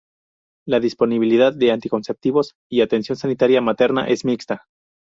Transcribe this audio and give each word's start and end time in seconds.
La 0.65 0.79
disponibilidad 0.79 1.53
de 1.53 1.71
anticonceptivos 1.71 2.55
y 2.71 2.81
atención 2.81 3.17
sanitaria 3.19 3.61
materna 3.61 4.07
es 4.07 4.25
mixta. 4.25 4.65